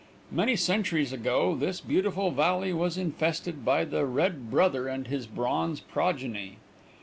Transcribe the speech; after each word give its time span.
Many 0.31 0.55
centuries 0.55 1.13
ago 1.13 1.53
this 1.55 1.79
beautiful 1.79 2.31
valley 2.31 2.73
was 2.73 2.97
infested 2.97 3.63
by 3.63 3.85
the 3.85 4.03
red 4.03 4.49
brother 4.49 4.87
and 4.87 5.05
his 5.05 5.27
bronze 5.27 5.79
progeny. 5.79 6.57